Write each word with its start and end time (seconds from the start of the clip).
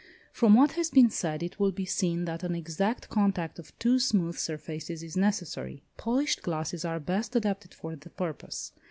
From 0.31 0.55
what 0.55 0.71
has 0.71 0.89
been 0.89 1.11
said 1.11 1.43
it 1.43 1.59
will 1.59 1.71
be 1.71 1.85
seen 1.85 2.25
that 2.25 2.41
an 2.41 2.55
exact 2.55 3.07
contact 3.07 3.59
of 3.59 3.77
two 3.77 3.99
smooth 3.99 4.35
surfaces 4.35 5.03
is 5.03 5.15
necessary. 5.15 5.83
Polished 5.97 6.41
glasses 6.41 6.83
are 6.83 6.99
best 6.99 7.35
adapted 7.35 7.71
for 7.75 7.95
the 7.95 8.09
purpose. 8.09 8.71